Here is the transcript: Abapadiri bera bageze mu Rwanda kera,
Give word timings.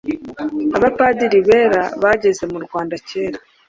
Abapadiri 0.77 1.39
bera 1.49 1.81
bageze 2.03 2.43
mu 2.51 2.59
Rwanda 2.65 2.95
kera, 3.07 3.39